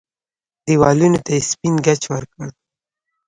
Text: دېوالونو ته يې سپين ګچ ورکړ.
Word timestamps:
دېوالونو 0.65 1.19
ته 1.25 1.31
يې 1.35 1.41
سپين 1.49 1.75
ګچ 1.85 2.01
ورکړ. 2.13 2.47